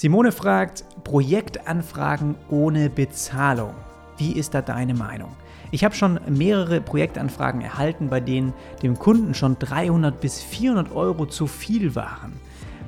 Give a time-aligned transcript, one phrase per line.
[0.00, 3.74] Simone fragt, Projektanfragen ohne Bezahlung.
[4.16, 5.32] Wie ist da deine Meinung?
[5.72, 11.26] Ich habe schon mehrere Projektanfragen erhalten, bei denen dem Kunden schon 300 bis 400 Euro
[11.26, 12.34] zu viel waren.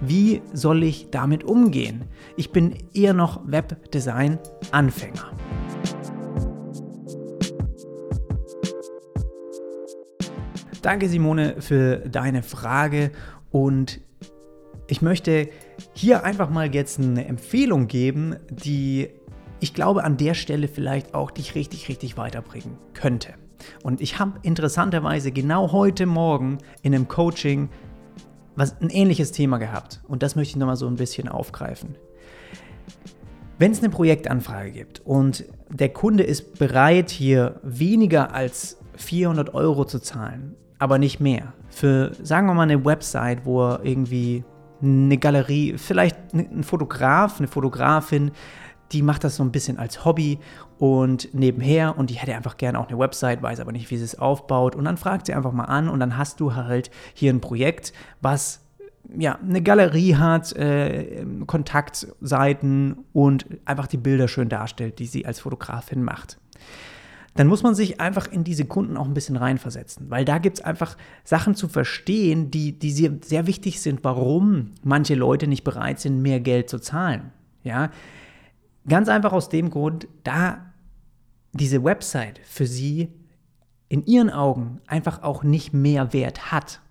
[0.00, 2.04] Wie soll ich damit umgehen?
[2.36, 5.32] Ich bin eher noch Webdesign-Anfänger.
[10.80, 13.10] Danke Simone für deine Frage
[13.50, 14.00] und
[14.90, 15.48] ich möchte
[15.92, 19.08] hier einfach mal jetzt eine Empfehlung geben, die
[19.60, 23.34] ich glaube an der Stelle vielleicht auch dich richtig, richtig weiterbringen könnte.
[23.82, 27.68] Und ich habe interessanterweise genau heute Morgen in einem Coaching
[28.56, 30.02] was ein ähnliches Thema gehabt.
[30.08, 31.96] Und das möchte ich nochmal so ein bisschen aufgreifen.
[33.58, 39.84] Wenn es eine Projektanfrage gibt und der Kunde ist bereit, hier weniger als 400 Euro
[39.84, 44.44] zu zahlen, aber nicht mehr, für, sagen wir mal, eine Website, wo er irgendwie
[44.82, 48.32] eine Galerie, vielleicht ein Fotograf, eine Fotografin,
[48.92, 50.38] die macht das so ein bisschen als Hobby
[50.78, 54.04] und nebenher und die hätte einfach gerne auch eine Website, weiß aber nicht, wie sie
[54.04, 57.32] es aufbaut und dann fragt sie einfach mal an und dann hast du halt hier
[57.32, 58.60] ein Projekt, was
[59.16, 65.40] ja, eine Galerie hat, äh, Kontaktseiten und einfach die Bilder schön darstellt, die sie als
[65.40, 66.38] Fotografin macht
[67.40, 70.58] dann muss man sich einfach in diese Kunden auch ein bisschen reinversetzen, weil da gibt
[70.58, 75.64] es einfach Sachen zu verstehen, die, die sehr, sehr wichtig sind, warum manche Leute nicht
[75.64, 77.32] bereit sind, mehr Geld zu zahlen.
[77.64, 77.92] Ja,
[78.86, 80.66] ganz einfach aus dem Grund, da
[81.54, 83.08] diese Website für sie
[83.88, 86.82] in ihren Augen einfach auch nicht mehr Wert hat.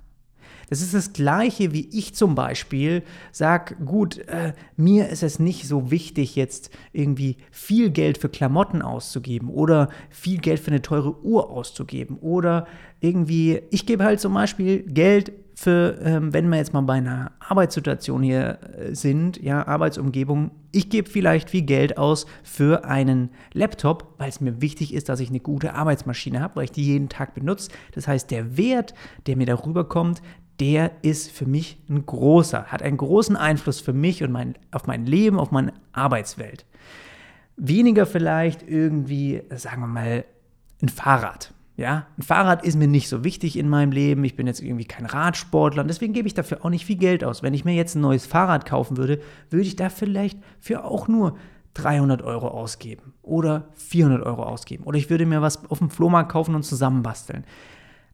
[0.69, 5.67] Das ist das Gleiche, wie ich zum Beispiel sage, gut, äh, mir ist es nicht
[5.67, 11.23] so wichtig, jetzt irgendwie viel Geld für Klamotten auszugeben oder viel Geld für eine teure
[11.23, 12.67] Uhr auszugeben oder
[12.99, 17.33] irgendwie, ich gebe halt zum Beispiel Geld für, ähm, wenn wir jetzt mal bei einer
[17.39, 24.15] Arbeitssituation hier äh, sind, ja, Arbeitsumgebung, ich gebe vielleicht viel Geld aus für einen Laptop,
[24.17, 27.09] weil es mir wichtig ist, dass ich eine gute Arbeitsmaschine habe, weil ich die jeden
[27.09, 27.71] Tag benutze.
[27.93, 28.93] Das heißt, der Wert,
[29.27, 30.21] der mir darüber kommt,
[30.59, 34.87] der ist für mich ein großer, hat einen großen Einfluss für mich und mein, auf
[34.87, 36.65] mein Leben, auf meine Arbeitswelt.
[37.55, 40.25] Weniger vielleicht irgendwie, sagen wir mal,
[40.81, 41.53] ein Fahrrad.
[41.77, 44.25] Ja, ein Fahrrad ist mir nicht so wichtig in meinem Leben.
[44.25, 47.23] Ich bin jetzt irgendwie kein Radsportler und deswegen gebe ich dafür auch nicht viel Geld
[47.23, 47.41] aus.
[47.41, 51.07] Wenn ich mir jetzt ein neues Fahrrad kaufen würde, würde ich da vielleicht für auch
[51.07, 51.37] nur
[51.75, 54.83] 300 Euro ausgeben oder 400 Euro ausgeben.
[54.83, 57.45] Oder ich würde mir was auf dem Flohmarkt kaufen und zusammenbasteln.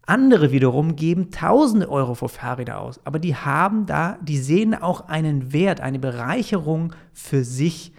[0.06, 5.08] Andere wiederum geben tausende Euro für Fahrräder aus, aber die haben da, die sehen auch
[5.08, 7.92] einen Wert, eine Bereicherung für sich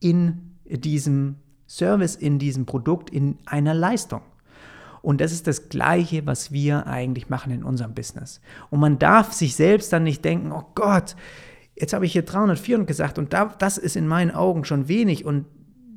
[0.00, 1.36] in diesem
[1.66, 4.20] Service, in diesem Produkt, in einer Leistung.
[5.00, 8.40] Und das ist das Gleiche, was wir eigentlich machen in unserem Business.
[8.68, 11.16] Und man darf sich selbst dann nicht denken, oh Gott,
[11.76, 15.24] jetzt habe ich hier 300, 400 gesagt und das ist in meinen Augen schon wenig
[15.24, 15.46] und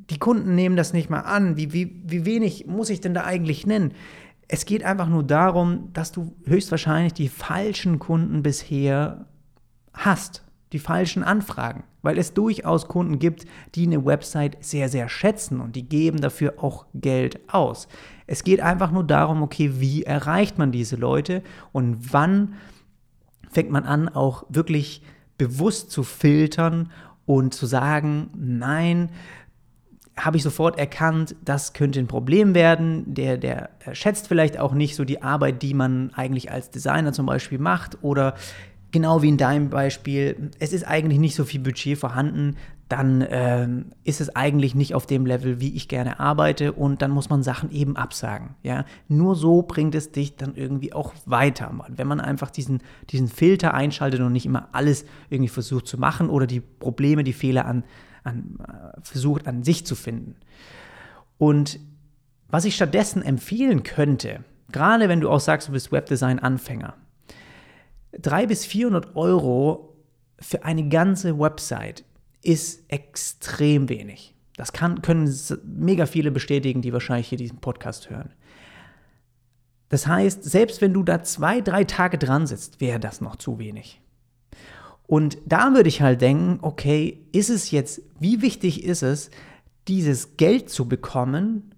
[0.10, 1.56] die Kunden nehmen das nicht mal an.
[1.58, 3.94] Wie, wie, wie wenig muss ich denn da eigentlich nennen?
[4.54, 9.28] Es geht einfach nur darum, dass du höchstwahrscheinlich die falschen Kunden bisher
[9.94, 13.46] hast, die falschen Anfragen, weil es durchaus Kunden gibt,
[13.76, 17.88] die eine Website sehr, sehr schätzen und die geben dafür auch Geld aus.
[18.28, 22.56] Es geht einfach nur darum, okay, wie erreicht man diese Leute und wann
[23.52, 25.02] fängt man an, auch wirklich
[25.38, 26.92] bewusst zu filtern
[27.26, 29.12] und zu sagen, nein,
[30.18, 33.14] habe ich sofort erkannt, das könnte ein Problem werden.
[33.14, 37.26] Der, der schätzt vielleicht auch nicht so die Arbeit, die man eigentlich als Designer zum
[37.26, 38.04] Beispiel macht.
[38.04, 38.36] Oder
[38.92, 42.58] genau wie in deinem Beispiel, es ist eigentlich nicht so viel Budget vorhanden,
[42.92, 47.12] dann ähm, ist es eigentlich nicht auf dem Level, wie ich gerne arbeite und dann
[47.12, 48.56] muss man Sachen eben absagen.
[48.64, 48.84] Ja?
[49.08, 51.72] Nur so bringt es dich dann irgendwie auch weiter.
[51.88, 56.30] Wenn man einfach diesen, diesen Filter einschaltet und nicht immer alles irgendwie versucht zu machen
[56.30, 57.86] oder die Probleme, die Fehler an,
[58.24, 60.36] an, äh, versucht an sich zu finden.
[61.38, 61.80] Und
[62.48, 66.96] was ich stattdessen empfehlen könnte, gerade wenn du auch sagst, du bist Webdesign-Anfänger,
[68.20, 69.96] 300 bis 400 Euro
[70.40, 72.04] für eine ganze Website
[72.44, 74.36] ist extrem wenig.
[74.58, 78.34] Das kann, können mega viele bestätigen, die wahrscheinlich hier diesen Podcast hören.
[79.90, 83.60] Das heißt, selbst wenn du da zwei, drei Tage dran sitzt, wäre das noch zu
[83.60, 84.02] wenig.
[85.12, 89.30] Und da würde ich halt denken, okay, ist es jetzt, wie wichtig ist es,
[89.90, 91.76] dieses Geld zu bekommen?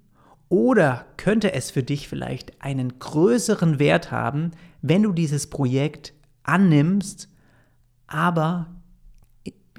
[0.50, 4.52] Oder könnte es für dich vielleicht einen größeren Wert haben,
[4.84, 6.14] wenn du dieses Projekt
[6.44, 7.28] annimmst,
[8.06, 8.68] aber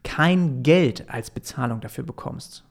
[0.02, 2.64] kein Geld als Bezahlung dafür bekommst?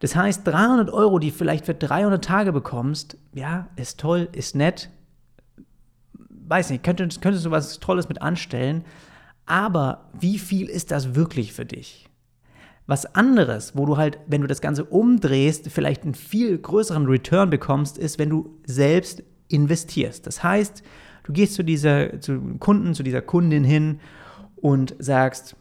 [0.00, 4.88] Das heißt, 300 Euro, die vielleicht für 300 Tage bekommst, ja, ist toll, ist nett,
[6.46, 8.84] weiß nicht, könntest, könntest du was Tolles mit anstellen,
[9.46, 12.08] Aber wie viel ist das wirklich für dich?
[12.86, 17.50] Was anderes, wo du halt, wenn du das Ganze umdrehst, vielleicht einen viel größeren Return
[17.50, 20.26] bekommst, ist, wenn du selbst investierst.
[20.26, 20.82] Das heißt,
[21.24, 24.00] du gehst zu dieser zu Kunden, zu dieser Kundin hin
[24.56, 25.56] und sagst,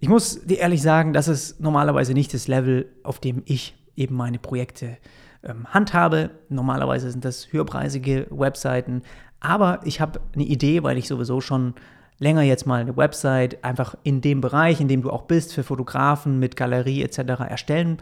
[0.00, 4.14] ich muss dir ehrlich sagen, das ist normalerweise nicht das Level, auf dem ich eben
[4.14, 4.98] meine Projekte
[5.42, 6.30] ähm, handhabe.
[6.48, 9.02] Normalerweise sind das höherpreisige Webseiten,
[9.40, 11.74] aber ich habe eine Idee, weil ich sowieso schon
[12.18, 15.62] länger jetzt mal eine Website einfach in dem Bereich, in dem du auch bist, für
[15.62, 17.18] Fotografen mit Galerie etc.
[17.48, 17.98] erstellen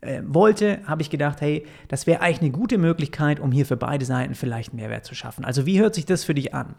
[0.00, 3.76] äh, wollte, habe ich gedacht, hey, das wäre eigentlich eine gute Möglichkeit, um hier für
[3.76, 5.44] beide Seiten vielleicht Mehrwert zu schaffen.
[5.44, 6.74] Also wie hört sich das für dich an?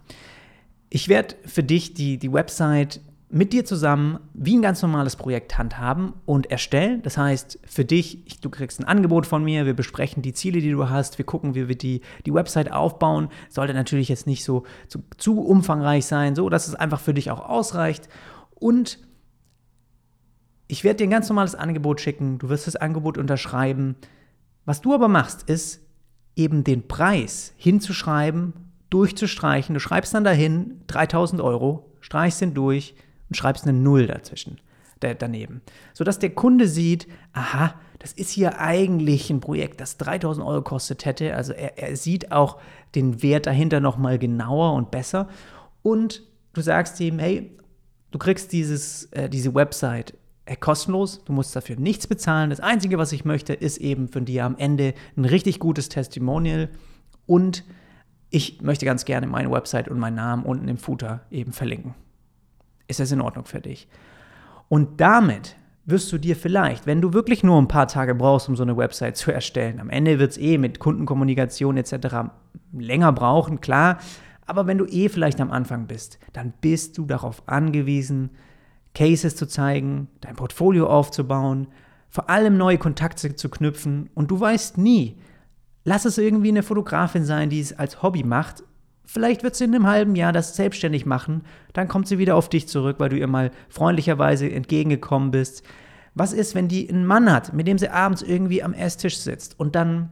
[0.90, 5.58] Ich werde für dich die, die Website mit dir zusammen wie ein ganz normales Projekt
[5.58, 7.02] handhaben und erstellen.
[7.02, 10.72] Das heißt, für dich, du kriegst ein Angebot von mir, wir besprechen die Ziele, die
[10.72, 13.30] du hast, wir gucken, wie wir die, die Website aufbauen.
[13.50, 17.32] Sollte natürlich jetzt nicht so zu, zu umfangreich sein, so dass es einfach für dich
[17.32, 18.08] auch ausreicht.
[18.54, 19.00] Und
[20.68, 23.96] ich werde dir ein ganz normales Angebot schicken, du wirst das Angebot unterschreiben.
[24.66, 25.82] Was du aber machst, ist
[26.36, 28.54] eben den Preis hinzuschreiben,
[28.90, 29.74] durchzustreichen.
[29.74, 32.96] Du schreibst dann dahin 3000 Euro, streichst den durch
[33.30, 34.60] und schreibst eine Null dazwischen,
[35.00, 35.62] daneben.
[35.94, 41.06] Sodass der Kunde sieht, aha, das ist hier eigentlich ein Projekt, das 3000 Euro kostet
[41.06, 41.36] hätte.
[41.36, 42.60] Also er, er sieht auch
[42.94, 45.28] den Wert dahinter nochmal genauer und besser.
[45.82, 46.24] Und
[46.54, 47.58] du sagst ihm, hey,
[48.12, 50.14] du kriegst dieses, äh, diese Website
[50.46, 52.52] äh, kostenlos, du musst dafür nichts bezahlen.
[52.52, 56.70] Das Einzige, was ich möchte, ist eben von dir am Ende ein richtig gutes Testimonial
[57.26, 57.64] und
[58.30, 61.96] ich möchte ganz gerne meine Website und meinen Namen unten im Footer eben verlinken.
[62.88, 63.88] Ist das in Ordnung für dich?
[64.70, 65.56] Und damit
[65.86, 68.76] wirst du dir vielleicht, wenn du wirklich nur ein paar Tage brauchst, um so eine
[68.76, 72.32] Website zu erstellen, am Ende wird es eh mit Kundenkommunikation etc.
[72.74, 74.00] länger brauchen, klar,
[74.48, 78.32] aber wenn du eh vielleicht am Anfang bist, dann bist du darauf angewiesen,
[78.94, 81.68] Cases zu zeigen, dein Portfolio aufzubauen,
[82.10, 85.18] vor allem neue Kontakte zu knüpfen und du weißt nie,
[85.84, 88.64] lass es irgendwie eine Fotografin sein, die es als Hobby macht
[89.06, 91.44] Vielleicht wird sie in einem halben Jahr das selbstständig machen,
[91.74, 95.64] dann kommt sie wieder auf dich zurück, weil du ihr mal freundlicherweise entgegengekommen bist.
[96.16, 99.60] Was ist, wenn die einen Mann hat, mit dem sie abends irgendwie am Esstisch sitzt
[99.60, 100.10] und dann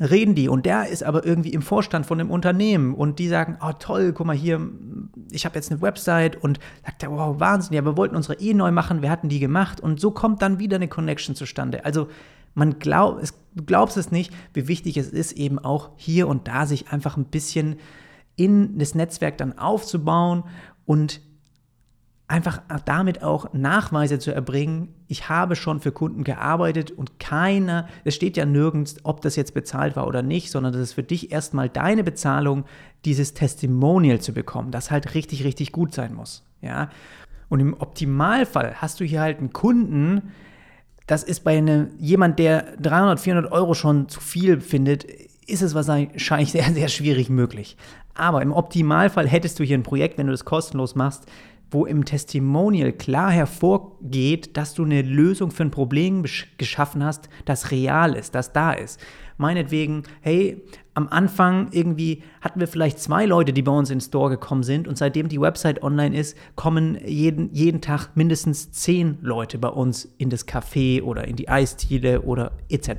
[0.00, 3.58] reden die und der ist aber irgendwie im Vorstand von einem Unternehmen und die sagen,
[3.62, 4.60] oh toll, guck mal hier,
[5.30, 8.56] ich habe jetzt eine Website und sagt er, wow, Wahnsinn, ja, wir wollten unsere Ehe
[8.56, 11.84] neu machen, wir hatten die gemacht und so kommt dann wieder eine Connection zustande.
[11.84, 12.08] Also
[12.54, 16.66] man glaubt, du glaubst es nicht, wie wichtig es ist, eben auch hier und da
[16.66, 17.76] sich einfach ein bisschen
[18.36, 20.44] in das Netzwerk dann aufzubauen
[20.86, 21.20] und
[22.26, 28.14] einfach damit auch Nachweise zu erbringen, ich habe schon für Kunden gearbeitet und keiner, es
[28.14, 31.32] steht ja nirgends, ob das jetzt bezahlt war oder nicht, sondern das ist für dich
[31.32, 32.64] erstmal deine Bezahlung,
[33.04, 36.42] dieses Testimonial zu bekommen, das halt richtig, richtig gut sein muss.
[36.62, 36.88] Ja?
[37.50, 40.32] Und im Optimalfall hast du hier halt einen Kunden,
[41.06, 45.74] das ist bei einem, jemand, der 300, 400 Euro schon zu viel findet, ist es
[45.74, 47.76] wahrscheinlich sehr, sehr schwierig möglich.
[48.14, 51.26] Aber im Optimalfall hättest du hier ein Projekt, wenn du das kostenlos machst,
[51.70, 56.24] wo im Testimonial klar hervorgeht, dass du eine Lösung für ein Problem
[56.56, 59.00] geschaffen hast, das real ist, das da ist.
[59.36, 60.62] Meinetwegen, hey,
[60.94, 64.62] am Anfang irgendwie hatten wir vielleicht zwei Leute, die bei uns in den Store gekommen
[64.62, 69.68] sind und seitdem die Website online ist, kommen jeden, jeden Tag mindestens zehn Leute bei
[69.68, 72.90] uns in das Café oder in die Eisdiele oder etc.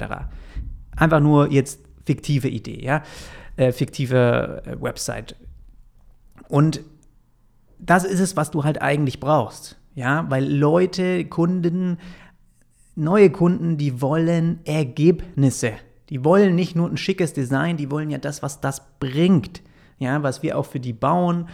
[0.97, 3.01] Einfach nur jetzt fiktive Idee, ja
[3.57, 5.35] äh, fiktive äh, Website.
[6.47, 6.81] Und
[7.79, 9.77] das ist es, was du halt eigentlich brauchst.
[9.95, 11.97] Ja, weil Leute, Kunden,
[12.95, 15.73] neue Kunden, die wollen Ergebnisse.
[16.09, 19.61] Die wollen nicht nur ein schickes Design, die wollen ja das, was das bringt.
[19.97, 21.47] Ja, was wir auch für die bauen.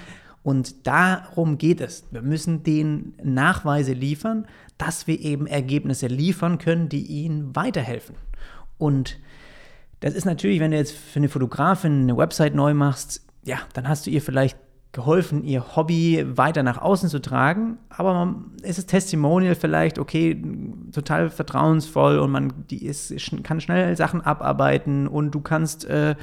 [0.44, 2.06] Und darum geht es.
[2.10, 4.48] Wir müssen denen Nachweise liefern,
[4.80, 8.16] dass wir eben Ergebnisse liefern können, die ihnen weiterhelfen.
[8.80, 9.20] Und
[10.02, 13.88] das ist natürlich, wenn du jetzt für eine Fotografin eine Website neu machst, ja, dann
[13.88, 14.58] hast du ihr vielleicht
[14.92, 20.42] geholfen, ihr Hobby weiter nach außen zu tragen, aber man, ist das Testimonial vielleicht, okay,
[20.92, 26.16] total vertrauensvoll und man die ist, kann schnell Sachen abarbeiten und du kannst, äh,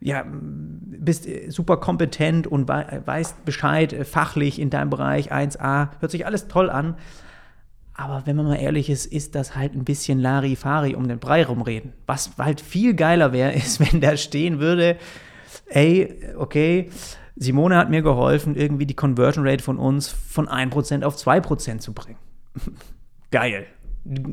[0.00, 6.26] ja, bist super kompetent und weißt Bescheid äh, fachlich in deinem Bereich 1a, hört sich
[6.26, 6.96] alles toll an,
[7.94, 11.44] aber wenn man mal ehrlich ist, ist das halt ein bisschen Larifari um den Brei
[11.44, 11.92] rumreden.
[12.06, 14.96] Was halt viel geiler wäre, ist, wenn da stehen würde,
[15.66, 16.90] ey, okay,
[17.36, 21.92] Simone hat mir geholfen, irgendwie die Conversion Rate von uns von 1% auf 2% zu
[21.92, 22.18] bringen.
[23.30, 23.66] Geil.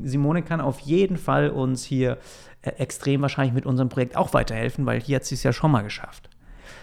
[0.04, 2.18] Simone kann auf jeden Fall uns hier
[2.62, 5.72] äh, extrem wahrscheinlich mit unserem Projekt auch weiterhelfen, weil hier hat sie es ja schon
[5.72, 6.30] mal geschafft.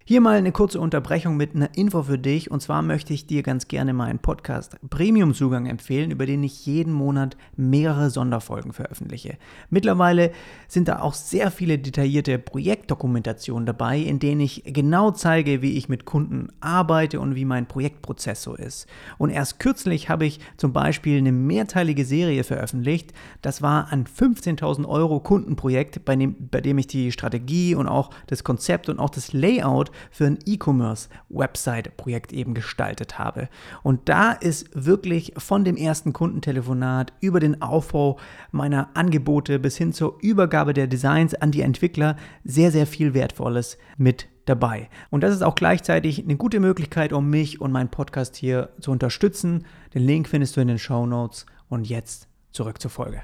[0.05, 2.51] Hier mal eine kurze Unterbrechung mit einer Info für dich.
[2.51, 6.93] Und zwar möchte ich dir ganz gerne meinen Podcast Premium-Zugang empfehlen, über den ich jeden
[6.93, 9.37] Monat mehrere Sonderfolgen veröffentliche.
[9.71, 10.31] Mittlerweile
[10.69, 15.89] sind da auch sehr viele detaillierte Projektdokumentationen dabei, in denen ich genau zeige, wie ich
[15.89, 18.87] mit Kunden arbeite und wie mein Projektprozess so ist.
[19.19, 23.13] Und erst kürzlich habe ich zum Beispiel eine mehrteilige Serie veröffentlicht.
[23.43, 28.11] Das war ein 15.000 Euro Kundenprojekt, bei dem, bei dem ich die Strategie und auch
[28.27, 29.76] das Konzept und auch das Layout
[30.11, 33.49] für ein E-Commerce-Website-Projekt eben gestaltet habe.
[33.83, 38.19] Und da ist wirklich von dem ersten Kundentelefonat über den Aufbau
[38.51, 43.79] meiner Angebote bis hin zur Übergabe der Designs an die Entwickler sehr, sehr viel Wertvolles
[43.97, 44.89] mit dabei.
[45.11, 48.91] Und das ist auch gleichzeitig eine gute Möglichkeit, um mich und meinen Podcast hier zu
[48.93, 49.67] unterstützen.
[49.93, 51.47] Den Link findest du in den Show Notes.
[51.69, 53.23] Und jetzt zurück zur Folge.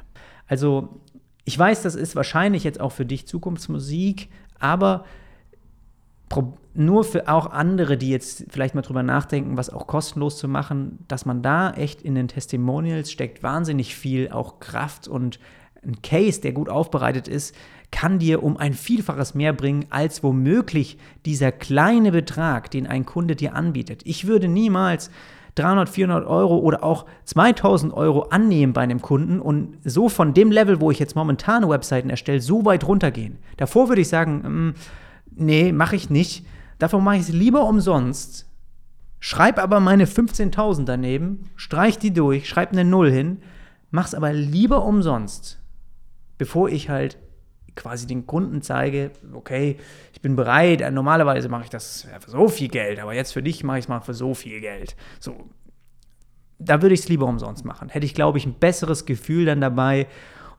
[0.49, 1.01] Also,
[1.45, 4.29] ich weiß, das ist wahrscheinlich jetzt auch für dich Zukunftsmusik,
[4.59, 5.05] aber
[6.75, 10.99] nur für auch andere, die jetzt vielleicht mal drüber nachdenken, was auch kostenlos zu machen,
[11.09, 15.39] dass man da echt in den Testimonials steckt wahnsinnig viel auch Kraft und
[15.85, 17.55] ein Case, der gut aufbereitet ist,
[17.91, 20.97] kann dir um ein Vielfaches mehr bringen, als womöglich
[21.27, 24.03] dieser kleine Betrag, den ein Kunde dir anbietet.
[24.05, 25.11] Ich würde niemals
[25.57, 30.51] 300, 400 Euro oder auch 2000 Euro annehmen bei einem Kunden und so von dem
[30.51, 33.39] Level, wo ich jetzt momentan Webseiten erstelle, so weit runtergehen.
[33.59, 34.75] Davor würde ich sagen, mm,
[35.37, 36.47] nee, mache ich nicht.
[36.79, 38.49] Davon mache ich es lieber umsonst.
[39.21, 43.39] Schreib aber meine 15.000 daneben, streich die durch, schreib eine Null hin,
[43.93, 45.61] mach's aber lieber umsonst,
[46.39, 47.19] bevor ich halt
[47.77, 49.77] quasi den Kunden zeige, okay,
[50.13, 53.63] ich bin bereit, normalerweise mache ich das für so viel Geld, aber jetzt für dich
[53.63, 54.97] mache ich es mal für so viel Geld.
[55.21, 55.49] So,
[56.59, 57.91] da würde ich es lieber umsonst machen.
[57.91, 60.09] Hätte ich, glaube ich, ein besseres Gefühl dann dabei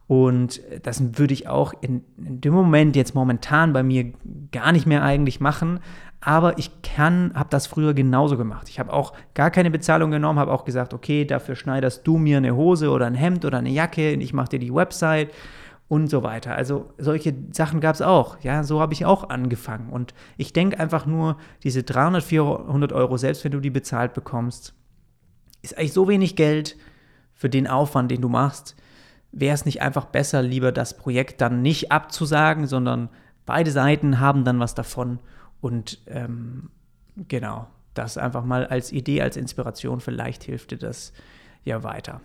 [0.08, 4.12] und das würde ich auch in, in, dem Moment jetzt momentan bei mir
[4.52, 5.80] gar nicht mehr eigentlich machen.
[6.20, 8.70] Aber ich kann, habe das früher genauso gemacht.
[8.70, 12.38] Ich habe auch gar keine Bezahlung genommen, habe auch gesagt, okay, dafür schneiderst du mir
[12.38, 15.32] eine Hose oder ein Hemd oder eine Jacke und ich mache dir die Website
[15.90, 16.56] und so weiter.
[16.56, 18.38] Also solche Sachen gab es auch.
[18.42, 19.90] Ja, so habe ich auch angefangen.
[19.90, 24.74] Und ich denke einfach nur, diese 300, 400 Euro, selbst wenn du die bezahlt bekommst,
[25.62, 26.78] ist eigentlich so wenig Geld
[27.34, 28.76] für den Aufwand, den du machst
[29.34, 33.10] wäre es nicht einfach besser, lieber das Projekt dann nicht abzusagen, sondern
[33.46, 35.20] beide Seiten haben dann was davon
[35.60, 36.70] und ähm,
[37.28, 41.14] genau, das einfach mal als Idee, als Inspiration, vielleicht hilft dir das
[41.66, 42.22] ja weiter.